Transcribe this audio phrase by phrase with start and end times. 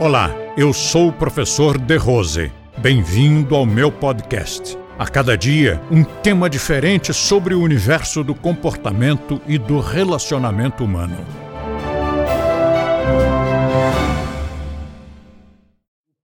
[0.00, 2.50] Olá, eu sou o professor De Rose.
[2.76, 4.76] Bem-vindo ao meu podcast.
[4.98, 11.16] A cada dia, um tema diferente sobre o universo do comportamento e do relacionamento humano.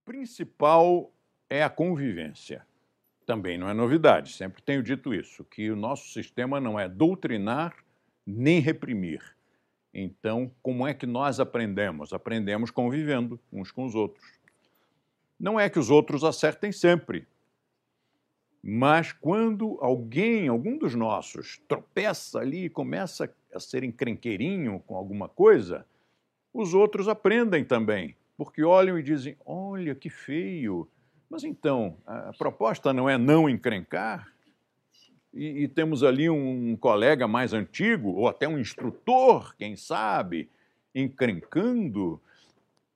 [0.00, 1.12] O principal
[1.48, 2.66] é a convivência.
[3.24, 7.72] Também não é novidade, sempre tenho dito isso, que o nosso sistema não é doutrinar
[8.26, 9.22] nem reprimir
[9.92, 12.12] então, como é que nós aprendemos?
[12.12, 14.38] Aprendemos convivendo uns com os outros.
[15.38, 17.26] Não é que os outros acertem sempre,
[18.62, 25.28] mas quando alguém, algum dos nossos, tropeça ali e começa a ser encrenqueirinho com alguma
[25.28, 25.86] coisa,
[26.52, 30.86] os outros aprendem também, porque olham e dizem: Olha que feio.
[31.28, 34.30] Mas então, a proposta não é não encrencar?
[35.32, 40.50] E, e temos ali um, colega mais antigo, ou até um instrutor, quem sabe,
[40.94, 42.20] encrencando,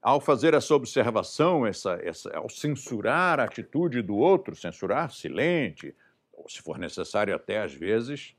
[0.02, 5.94] ao fazer essa observação, essa, essa, ao censurar a atitude do outro, censurar silente,
[6.32, 8.36] ou se for necessário até às vezes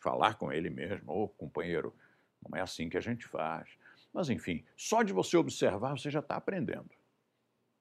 [0.00, 1.94] falar com ele mesmo, ô oh, companheiro,
[2.42, 3.68] não é assim que a gente faz.
[4.12, 6.90] Mas enfim, só de você observar você já está aprendendo.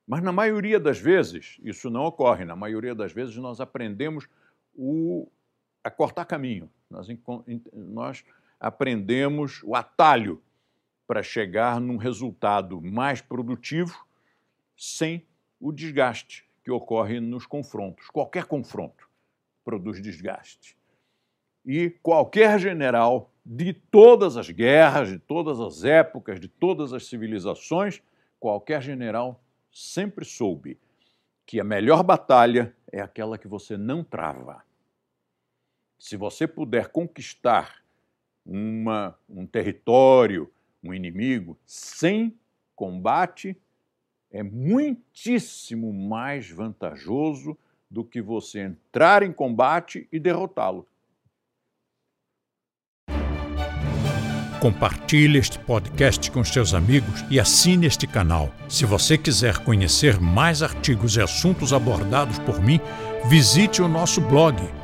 [0.08, 4.28] Mas na maioria das vezes isso não ocorre, na maioria das vezes nós aprendemos
[4.76, 5.28] o
[5.84, 6.70] a cortar caminho.
[6.90, 7.08] Nós,
[7.74, 8.24] nós
[8.60, 10.42] aprendemos o atalho
[11.06, 14.06] para chegar num resultado mais produtivo
[14.78, 15.26] sem
[15.60, 18.08] o desgaste que ocorre nos confrontos.
[18.08, 19.10] Qualquer confronto
[19.66, 20.78] produz desgaste.
[21.66, 28.02] E qualquer general de todas as guerras, de todas as épocas, de todas as civilizações,
[28.40, 30.80] qualquer general sempre soube
[31.46, 34.64] que a melhor batalha é aquela que você não trava
[36.04, 37.82] se você puder conquistar
[38.46, 40.52] uma, um território,
[40.84, 42.38] um inimigo, sem
[42.76, 43.56] combate,
[44.30, 47.58] é muitíssimo mais vantajoso
[47.90, 50.86] do que você entrar em combate e derrotá-lo.
[54.60, 58.52] Compartilhe este podcast com seus amigos e assine este canal.
[58.68, 62.82] Se você quiser conhecer mais artigos e assuntos abordados por mim,
[63.30, 64.58] visite o nosso blog